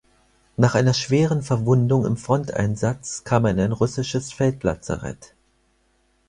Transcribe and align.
Nach 0.57 0.73
einer 0.73 0.95
schweren 0.95 1.43
Verwundung 1.43 2.07
im 2.07 2.17
Fronteinsatz 2.17 3.23
kam 3.23 3.45
er 3.45 3.51
in 3.51 3.59
ein 3.59 3.71
russisches 3.71 4.33
Feldlazarett. 4.33 5.35